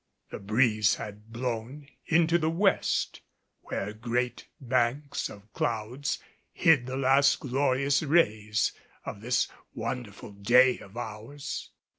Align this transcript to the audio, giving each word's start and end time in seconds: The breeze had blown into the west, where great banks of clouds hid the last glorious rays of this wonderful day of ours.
The 0.31 0.39
breeze 0.39 0.95
had 0.95 1.31
blown 1.31 1.87
into 2.07 2.39
the 2.39 2.49
west, 2.49 3.21
where 3.61 3.93
great 3.93 4.47
banks 4.59 5.29
of 5.29 5.53
clouds 5.53 6.17
hid 6.51 6.87
the 6.87 6.97
last 6.97 7.39
glorious 7.39 8.01
rays 8.01 8.71
of 9.05 9.21
this 9.21 9.47
wonderful 9.75 10.31
day 10.31 10.79
of 10.79 10.97
ours. 10.97 11.69